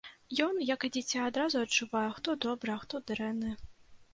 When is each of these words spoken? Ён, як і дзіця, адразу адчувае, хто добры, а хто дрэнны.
Ён, 0.45 0.55
як 0.69 0.85
і 0.87 0.91
дзіця, 0.95 1.27
адразу 1.31 1.61
адчувае, 1.65 2.03
хто 2.17 2.35
добры, 2.47 2.71
а 2.77 2.79
хто 2.85 3.03
дрэнны. 3.13 3.51